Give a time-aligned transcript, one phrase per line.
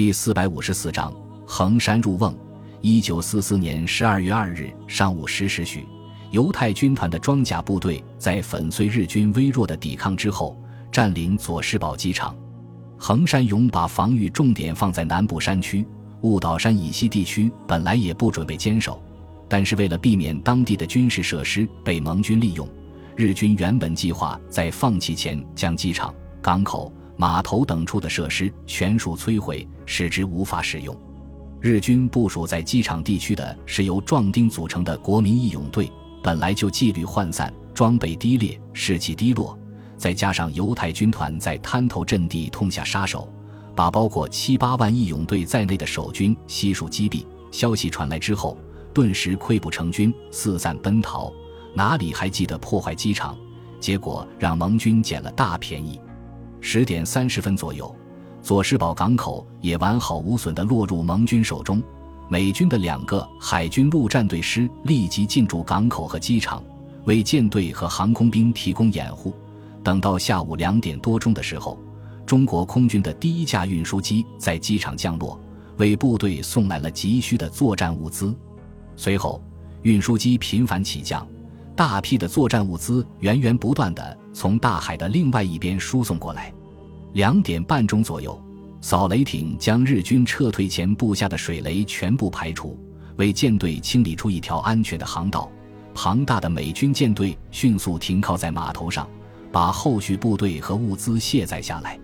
[0.00, 1.12] 第四百五十四章
[1.46, 2.34] 衡山入瓮。
[2.80, 5.86] 一九四四年十二月二日上午十时许，
[6.30, 10.58] 犹太军团的装甲部队在粉碎日军微弱的抵抗之后，
[10.90, 12.34] 占领佐世保机场。
[12.96, 15.86] 横山勇把防御重点放在南部山区，
[16.22, 18.98] 雾岛山以西地区本来也不准备坚守，
[19.50, 22.66] 但是为了避免当地的军事设施被盟军利用，
[23.16, 26.90] 日军原本计划在放弃前将机场、港口。
[27.20, 30.96] 码头等处的设施全数摧毁，使之无法使用。
[31.60, 39.54] 日军部署在机场地区的是由壮丁组成的国民义勇队，本来就纪律涣散、装备低劣、士气低落，
[39.98, 43.30] 再加上犹太军团在滩头阵地痛下杀手，
[43.76, 47.26] 把包括七八万义勇队在内的守军悉数击毙。
[47.50, 48.56] 消息传来之后，
[48.94, 51.30] 顿时溃不成军，四散奔逃，
[51.74, 53.36] 哪里还记得破坏机场？
[53.78, 56.00] 结果让盟军捡了大便宜。
[56.60, 57.94] 十点三十分左右，
[58.42, 61.82] 佐世保港口也完好无损地落入盟军手中。
[62.28, 66.62] 美军的两个海军陆战队师立即进驻港口和机场，
[67.04, 69.34] 为舰队和航空兵提供掩护。
[69.82, 71.76] 等到下午两点多钟的时候，
[72.24, 75.40] 中国空军的第一架运输机在机场降落，
[75.78, 78.32] 为部队送来了急需的作战物资。
[78.94, 79.42] 随后，
[79.82, 81.26] 运输机频繁起降。
[81.74, 86.52] 大批的作战物资源源不断地从大海的另外一边输送过来。
[87.12, 88.40] 两点半钟左右，
[88.80, 92.78] 扫雷艇将日军撤退前布下的水雷全部排除，
[93.16, 95.50] 为舰队清理出一条安全的航道。
[95.92, 99.08] 庞大的美军舰队迅速停靠在码头上，
[99.50, 101.98] 把后续部队和物资卸载下来。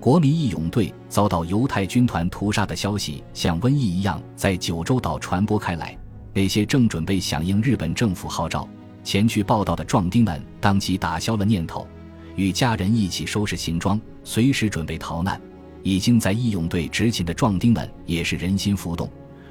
[0.00, 5.96] 国民义勇队遭到犹太军团屠杀的消息像瘟疫一样在九州岛传播开来。
[6.32, 8.66] 那些正准备响应日本政府号召。
[9.04, 11.86] 前去报道的壮丁们当即打消了念头，
[12.36, 15.40] 与家人一起收拾行装，随时准备逃难。
[15.82, 19.08] 已经在义勇队执勤的壮丁们也是人心浮动，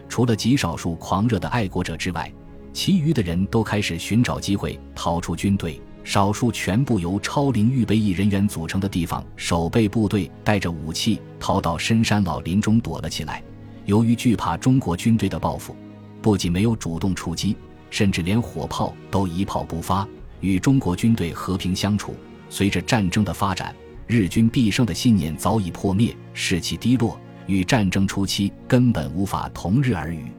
[0.07, 2.31] 除了极少数狂热的爱国者之外，
[2.73, 5.81] 其余的人都开始寻找机会逃出军队。
[6.03, 13.43] 少数全部由超龄预备役人员组成的地方守备部队带着武器逃到深山老林中躲了起来。
[13.85, 15.75] 由于惧怕中国军队的报复，
[16.21, 17.55] 不仅没有主动出击。
[17.89, 20.07] 甚至连火炮都一炮不发，
[20.41, 22.13] 与中国军队和平相处。
[22.49, 23.73] 随着战争的发展，
[24.07, 30.31] 日军必胜的信念早已破灭，士气低落，与战争初期根本无法同日而语。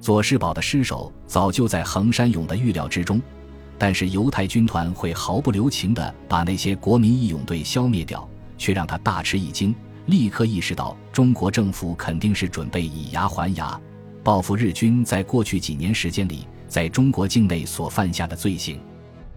[0.00, 3.20] 左世宝的失守早就在横山勇的预料之中，
[3.76, 8.26] 但是犹太军团会毫不留情地把那些国民义勇队消灭掉，
[8.56, 9.74] 却让他大吃一惊，
[10.06, 13.78] 立刻意识到中国政府肯定是准备以牙还牙，
[14.22, 16.46] 报复日军在过去几年时间里。
[16.68, 18.78] 在中国境内所犯下的罪行，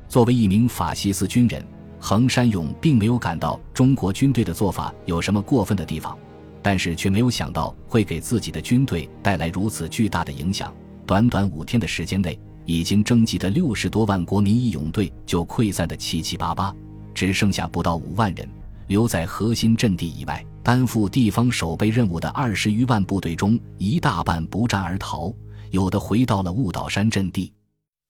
[0.08, 1.66] 作为一名法西斯军人，
[2.06, 6.18] 横山勇并没有感到中国军队的做法有什么过分的地方，
[6.62, 10.70] 但是却没有想到会给自己的军队带来如此巨大的影响。
[11.06, 16.76] 短短五天的时间内，已经征集的六十多万国民义勇队就溃散的七七八八，
[17.14, 18.46] 只剩下不到五万人
[18.88, 25.34] 留在核心阵地以外，担负地方守备任务的二十余万部队中，一大半不战而逃。
[25.72, 27.54] 有的回到了雾岛山阵地，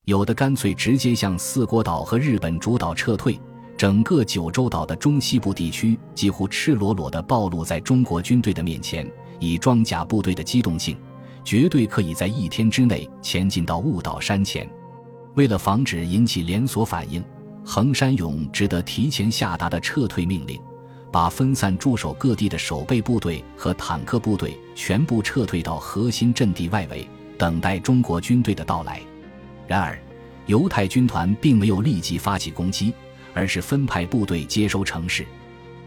[0.06, 3.40] 有的干脆直接向四国岛和日本主岛撤退。
[3.84, 9.06] 整个九州岛的中西部地区几乎赤裸裸地暴露在中国军队的面前。
[9.42, 10.96] 以装甲部队的机动性，
[11.44, 14.66] 绝对可以在一天之内前进到雾岛山前。
[15.36, 17.22] 为了防止引起连锁反应，
[17.66, 20.58] 横山勇只得提前下达的撤退命令，
[21.12, 27.06] 把分散驻守各地的守备部队和坦克部队全部撤退到核心阵地外围。
[27.38, 29.02] 等待中国军队的到来。
[29.68, 30.02] 然而，
[30.46, 32.94] 犹太军团并没有立即发起攻击，
[33.34, 35.26] 而是分派部队接收城市。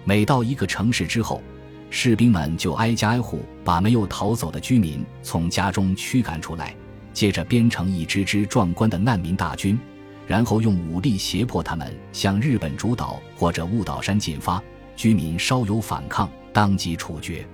[0.04, 1.42] 每到一个城市之后，
[1.90, 6.74] 士兵们就挨家挨户把没有逃走的居民从家中驱赶出来，
[7.12, 9.78] 接着编成一支支壮观的难民大军，
[10.26, 14.62] 然后用武力胁迫他们向日本主岛或者雾岛山进发。
[14.96, 17.46] 居民稍有反抗，当即处决。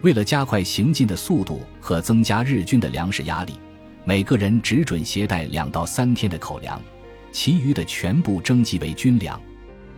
[0.00, 3.54] 为了加快行进的速度和增加日军的粮食压力，
[4.04, 6.80] 每个人只准携带两到三天的口粮，
[7.32, 9.40] 其余的全部征集为军粮。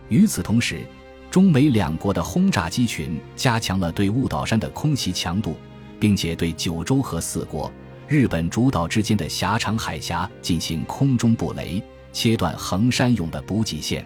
[0.09, 0.81] 与此同时，
[1.29, 5.55] 中美两国的轰炸机群加强了对雾岛山的空袭强度，
[5.99, 7.71] 并且对九州和四国、
[8.07, 11.81] 日本主岛之间的狭长海峡进行空中布雷，
[12.11, 14.05] 切断横山勇的补给线。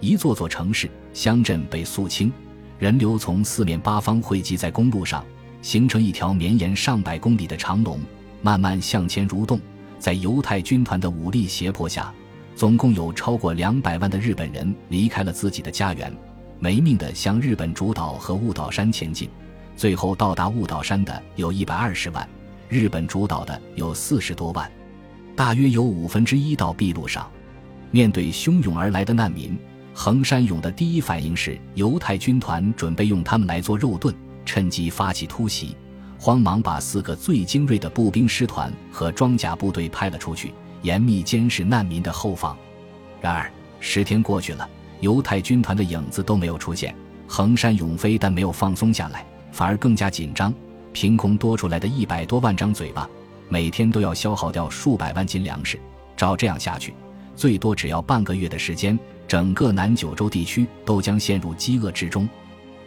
[0.00, 2.32] 一座座城市、乡镇被肃清。
[2.78, 5.24] 人流从四面八方汇集在公路上，
[5.62, 8.00] 形成一条绵延上百公里的长龙，
[8.40, 9.60] 慢慢向前蠕动。
[9.98, 12.14] 在犹太军团的武力胁迫下，
[12.58, 16.12] 总共有超过两百万的日本人离开了自己的家园，
[16.58, 19.30] 没命地向日本主岛和雾岛山前进。
[19.76, 22.28] 最后到达雾岛山的有一百二十万，
[22.68, 24.68] 日本主岛的有四十多万，
[25.36, 27.30] 大约有五分之一到秘鲁上。
[27.92, 29.56] 面对汹涌而来的难民，
[29.94, 34.12] 横山勇的第一反应是犹太军团准备用他们来做肉盾，
[34.44, 35.76] 趁机发起突袭。
[36.18, 40.52] 慌忙把四个最精锐的步兵师团和装甲部队派了出去，
[40.82, 42.56] 严密监视难民的后方。
[43.20, 44.68] 然而十天过去了，
[45.00, 46.94] 犹太军团的影子都没有出现。
[47.26, 50.52] 横山勇非但没有放松下来，反而更加紧张。
[50.92, 53.08] 凭空多出来的一百多万张嘴巴，
[53.48, 55.78] 每天都要消耗掉数百万斤粮食。
[56.16, 56.94] 照这样下去，
[57.36, 58.98] 最多只要半个月的时间，
[59.28, 62.28] 整个南九州地区都将陷入饥饿之中。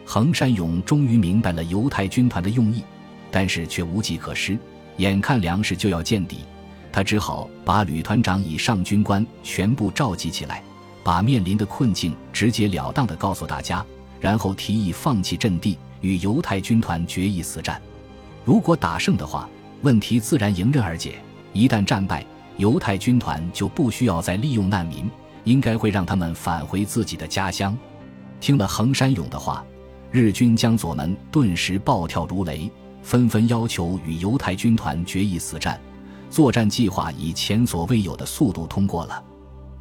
[0.04, 2.82] 横山勇终于明白了犹太军团的用意。
[3.30, 4.58] 但是却无计可施，
[4.98, 6.40] 眼看粮食就要见底，
[6.92, 10.62] 他只好把旅团长以上军官全部召集起来，
[11.02, 13.84] 把面临的困境直截了当地告诉大家，
[14.20, 17.80] 然后提议放弃阵地，与犹太军团决一死战。
[18.44, 19.48] 如果打胜的话，
[19.80, 21.12] 问题自然迎刃而解；
[21.54, 22.24] 一旦战败，
[22.58, 25.10] 犹太军团就不需要再利用难民，
[25.44, 27.76] 应该会让他们返回自己的家乡。
[28.38, 29.64] 听了横山勇的话，
[30.10, 32.70] 日军将左们顿时暴跳如雷。
[33.02, 35.76] 纷纷要求与犹太军团决一死战，
[36.32, 39.22] 作战计划以前所未有的速度通过了。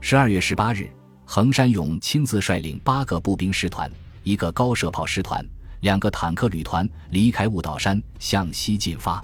[0.01, 0.91] 十二月十八日，
[1.23, 3.89] 横山勇亲自率领八个步兵师团、
[4.23, 5.45] 一个高射炮师团、
[5.79, 9.23] 两个坦克旅团离开雾岛山，向西进发。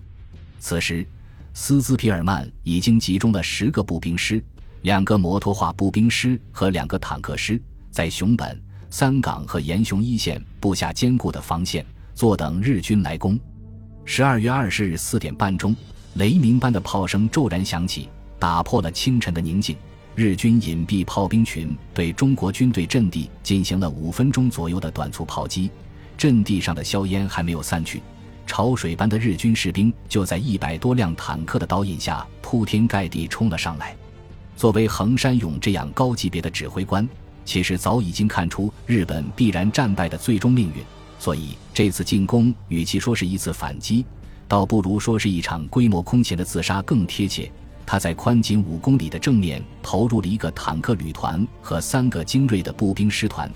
[0.58, 1.06] 此时，
[1.54, 4.42] 斯兹皮尔曼已经集中了十个步兵师、
[4.84, 8.58] 两个摩托化步兵师和两个坦克师，在熊本、
[8.90, 11.86] 三港和岩熊一线布下坚固的防线，
[12.16, 13.38] 坐等日军来攻。
[14.06, 15.76] 十二月二十日四点半钟，
[16.18, 18.10] 雷鸣般的炮声骤然响起，
[18.40, 19.76] 打破了清晨的宁静。
[20.16, 25.70] 日军隐蔽炮兵群对中国军队阵地进行了五分钟左右的短促炮击，
[26.18, 28.02] 阵地上的硝烟还没有散去，
[28.48, 33.96] 潮水般的日军士兵就在一百多辆坦克的导引下铺天盖地冲了上来。
[34.56, 37.08] 作为横山勇这样高级别的指挥官，
[37.46, 40.82] 其实早已经看出日本必然战败的最终命运。
[41.20, 44.04] 所以这次进攻，与其说是一次反击，
[44.48, 47.52] 倒不如说是一场规模空前的自杀更贴切。
[47.86, 53.50] 他在宽仅五公里的正面投入了一个坦克旅团和三个精锐的步兵师团，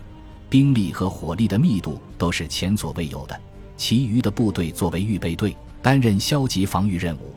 [0.50, 3.40] 兵力和火力的密度都是前所未有的。
[3.76, 7.34] 其余的部队作为预备队，担任消极防御任务，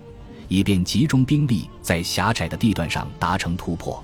[0.47, 4.03] 以便集中兵力在狭窄的地段上达成突破。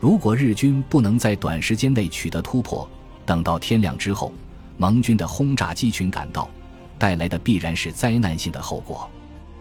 [0.00, 2.88] 如果日军不能在短时间内取得突破，
[3.24, 4.32] 等到天亮之后。
[4.80, 6.48] 盟军的轰炸机群赶到，
[6.98, 9.08] 带来的必然是灾难性的后果。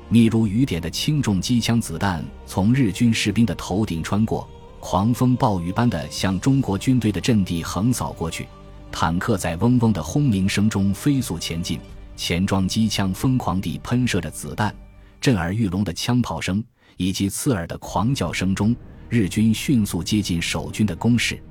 [0.09, 4.49] 密如雨点的轻重机枪子弹从日军士兵的头顶穿过，
[4.79, 8.47] 狂风暴雨般的向中国军队的阵地横扫过去。
[8.91, 11.79] 坦克在嗡嗡的轰鸣声中飞速前进，
[12.15, 14.73] 前装机枪疯狂地喷射着子弹，
[15.21, 16.63] 震耳欲聋的枪炮声
[16.95, 18.75] 以及刺耳的狂叫声中，
[19.09, 21.41] 日军迅速接近守军的攻势。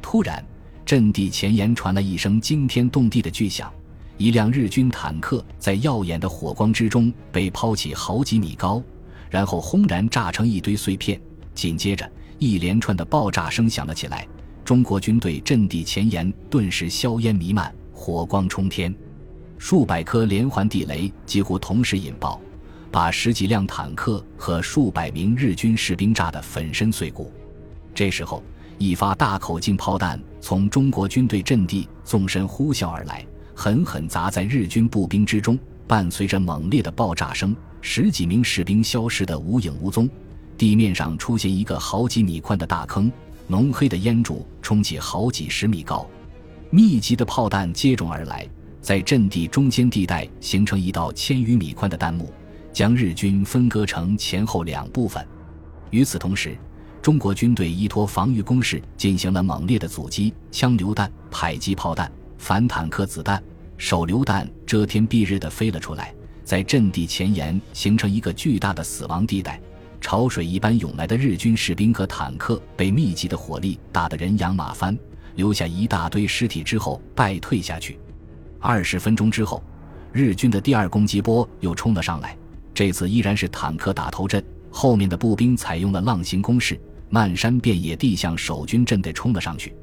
[0.00, 0.44] 突然。
[0.86, 3.74] 阵地前沿传来一声惊天动地的巨响，
[4.18, 8.82] 一辆日军坦克在耀眼的火光之中被抛起好几米高，
[9.28, 11.20] 然后轰然炸成一堆碎片。
[11.54, 14.26] 紧接着，一连串的爆炸声响了起来，
[14.64, 18.94] 中国军队阵地前沿顿时硝烟弥漫，火光冲天，
[19.58, 22.40] 数百颗连环地雷几乎同时引爆，
[22.90, 27.30] 把十几辆坦克和数百名日军士兵炸得粉身碎骨。
[27.94, 28.42] 这时候，
[28.78, 35.58] 一发大口径炮弹从中国军队阵地纵身呼啸而来，狠狠砸在日军步兵之中。
[35.88, 40.08] 伴随着猛烈的爆炸声，十几名士兵消失得无影无踪。
[40.58, 43.10] 地面上出现一个好几米宽的大坑，
[43.46, 46.04] 浓黑的烟柱冲起好几十米高。
[46.70, 48.48] 密集的炮弹接踵而来，
[48.80, 52.32] 在阵地中间地带形成一道千余米宽的弹幕，
[52.72, 55.24] 将日军分割成前后两部分。
[55.90, 56.58] 与此同时，
[57.00, 62.10] 中国军队依托防御工事进行了猛烈的阻击，枪榴弹、迫击炮弹、
[62.46, 63.42] 反坦克子弹、
[63.76, 69.60] 手榴弹遮天蔽日地飞了出来，在阵地前沿形成一个巨大的死亡地带。
[70.00, 74.96] 潮水一般涌来的日军士兵和坦克被密集的火力打得人仰马翻，
[75.34, 77.98] 留下一大堆尸体之后败退下去。
[78.60, 79.60] 二十分钟之后，
[80.12, 82.38] 日军的第二攻击波又冲了上来，
[82.72, 86.80] 这次依然是坦克打头阵，后面的步兵采用了浪形攻势。
[87.10, 89.74] 漫山遍野地向守军阵地冲了上去，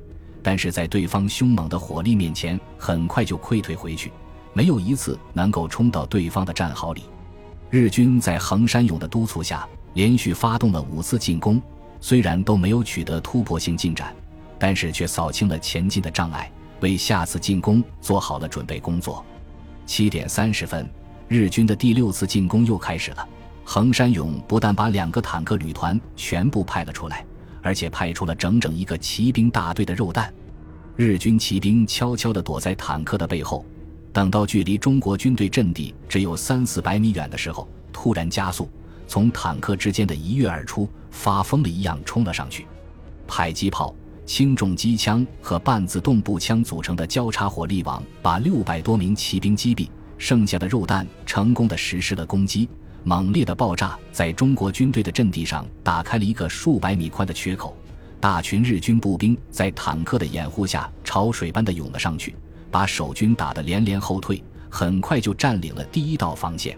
[0.43, 4.11] 但是在对方凶猛的火力面前，很快就溃退回去，
[4.51, 7.03] 没有一次能够冲到对方的战壕里。
[7.69, 11.59] 日军在横山勇的督促下，连续发动了五次进攻，
[12.01, 14.13] 虽然都没有取得突破性进展，
[14.59, 19.25] 但是却扫清了前进的障碍，为下次进攻做好了准备工作。
[19.85, 20.87] 七点三十分，
[21.27, 23.27] 日军的第六次进攻又开始了。
[23.65, 27.25] 横山勇不但把两个坦克旅团全部派了出来，
[27.63, 30.31] 而且派出了整整一个骑兵大队的肉弹。
[30.95, 33.65] 日军骑兵悄悄地躲在坦克的背后，
[34.11, 38.69] 等到距离中国军队阵地只有三四百米远的时候，突然加速，
[39.07, 42.67] 从坦克之间的一跃而出，发疯了一样冲了上去。
[43.25, 49.89] 迫击炮、轻重机枪和半自动步枪组成的交叉火力网，把六百多名骑兵击毙，
[50.19, 52.69] 剩下的肉弹成功的实施了攻击。
[53.05, 57.75] 猛烈的爆炸在中国军队的阵地上打开了一个数百米宽的缺口，
[58.19, 62.33] 大群日军步兵在坦克的掩护下潮水般的涌了上去，
[62.71, 66.77] 把守军打得连连后退，很快就占领了第一道防线。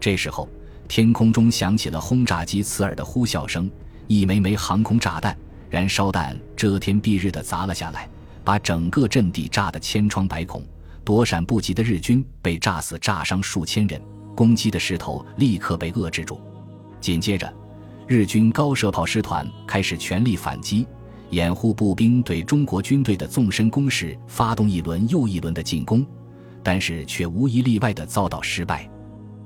[0.00, 0.48] 这时候，
[0.88, 3.70] 天空中响起了轰炸机刺耳的呼啸声，
[4.08, 5.36] 一枚枚航空炸弹、
[5.70, 8.08] 燃烧弹遮天蔽日的砸了下来，
[8.42, 10.60] 把整个阵地炸得千疮百孔，
[11.04, 14.02] 躲闪不及的日军被炸死、炸伤数千人。
[14.34, 16.40] 攻击的势头立刻被遏制住，
[17.00, 17.52] 紧接着，
[18.06, 20.86] 日军高射炮师团开始全力反击，
[21.30, 26.04] 掩护步兵对中国军队的纵深攻势发动一轮又一轮的进攻，
[26.62, 28.88] 但是却无一例外的遭到失败。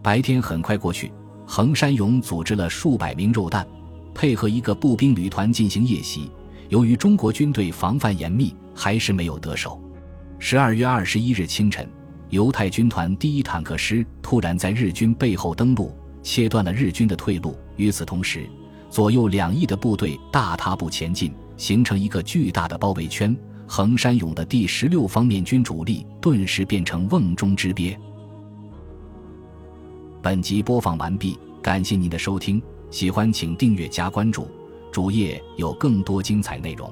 [0.02, 1.12] 白天很快过去，
[1.46, 3.66] 横山勇组织了数百名肉弹，
[4.14, 6.30] 配合一个步兵旅团进行夜袭。
[6.68, 9.80] 由于中国军队防范严密，还是没有得手。
[10.38, 11.88] 十二月二十一日清晨。
[12.30, 15.92] 犹太军团第一坦克师突然在日军背后登陆，
[16.22, 17.56] 切断了日军的退路。
[17.76, 18.48] 与此同时，
[18.90, 23.36] 左右两翼的部队大踏步前进，形成一个巨大的包围圈。
[23.68, 27.98] 横山勇的第十六方面军主力顿时变成瓮中之鳖。
[30.22, 34.48] 本集播放完毕，感谢您的收听，喜欢请订阅加关注，
[34.92, 36.88] 主页有更多精彩内容。